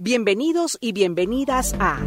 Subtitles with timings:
[0.00, 1.98] Bienvenidos y bienvenidas a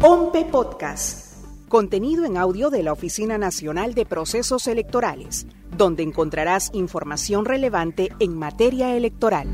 [0.00, 7.44] OMPE Podcast, contenido en audio de la Oficina Nacional de Procesos Electorales, donde encontrarás información
[7.44, 9.48] relevante en materia electoral.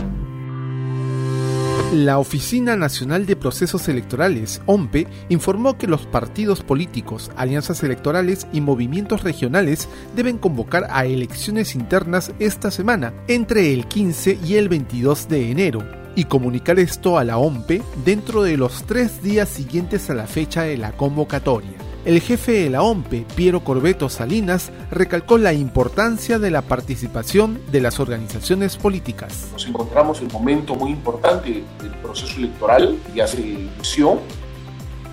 [1.95, 8.61] La Oficina Nacional de Procesos Electorales, OMPE, informó que los partidos políticos, alianzas electorales y
[8.61, 15.27] movimientos regionales deben convocar a elecciones internas esta semana, entre el 15 y el 22
[15.31, 20.15] de enero y comunicar esto a la OMPE dentro de los tres días siguientes a
[20.15, 21.71] la fecha de la convocatoria.
[22.05, 27.83] El jefe de la OMPE, Piero Corbeto Salinas, recalcó la importancia de la participación de
[27.83, 29.51] las organizaciones políticas.
[29.53, 34.19] Nos encontramos en un momento muy importante del proceso electoral, ya se inició,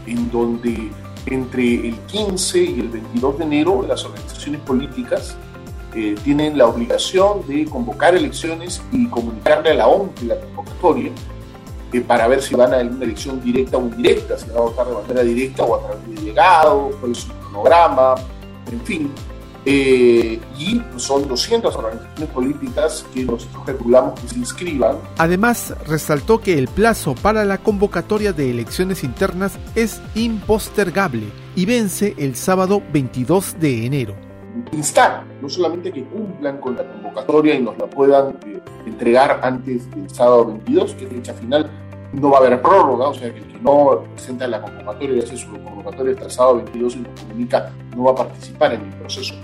[0.08, 0.90] en donde
[1.28, 5.38] entre el 15 y el 22 de enero las organizaciones políticas
[5.96, 11.12] eh, tienen la obligación de convocar elecciones y comunicarle a la OMP la convocatoria
[11.94, 14.88] eh, para ver si van a una elección directa o indirecta, si van a votar
[14.88, 18.16] de manera directa o a través de delegado, cuál es su cronograma,
[18.70, 19.12] en fin.
[19.68, 24.98] Eh, y son 200 organizaciones políticas que nosotros calculamos que se inscriban.
[25.18, 32.16] Además, resaltó que el plazo para la convocatoria de elecciones internas es impostergable y vence
[32.18, 34.25] el sábado 22 de enero
[34.72, 39.90] instar, no solamente que cumplan con la convocatoria y nos la puedan eh, entregar antes
[39.92, 41.70] del sábado 22, que es fecha final,
[42.14, 45.20] no va a haber prórroga, o sea que el que no presenta la convocatoria y
[45.20, 48.82] hace su convocatoria hasta el sábado 22 y nos comunica, no va a participar en
[48.82, 49.36] el proceso.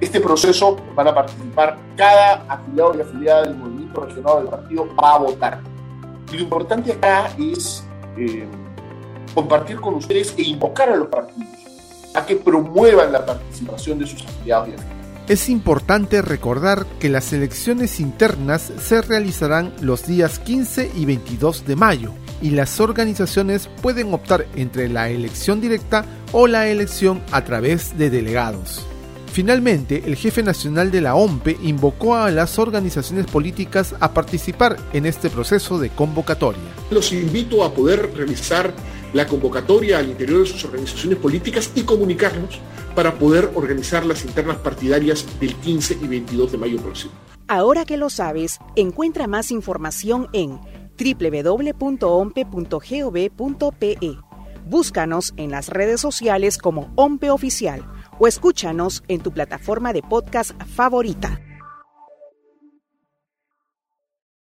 [0.00, 5.14] Este proceso van a participar cada afiliado y afiliada del movimiento regional del partido va
[5.14, 5.60] a votar.
[6.32, 7.86] Lo importante acá es
[8.18, 8.46] eh,
[9.34, 11.65] compartir con ustedes e invocar a los partidos
[12.16, 14.72] a que promuevan la participación de sus afiliados y.
[15.28, 21.76] Es importante recordar que las elecciones internas se realizarán los días 15 y 22 de
[21.76, 27.98] mayo y las organizaciones pueden optar entre la elección directa o la elección a través
[27.98, 28.86] de delegados.
[29.32, 35.04] Finalmente, el jefe nacional de la OMPE invocó a las organizaciones políticas a participar en
[35.04, 36.62] este proceso de convocatoria.
[36.90, 38.72] Los invito a poder revisar
[39.16, 42.60] la convocatoria al interior de sus organizaciones políticas y comunicarnos
[42.94, 47.12] para poder organizar las internas partidarias del 15 y 22 de mayo próximo.
[47.48, 50.60] Ahora que lo sabes, encuentra más información en
[50.98, 52.38] www.ompe.gov.pe.
[54.66, 57.84] Búscanos en las redes sociales como OMPE Oficial
[58.18, 61.40] o escúchanos en tu plataforma de podcast favorita.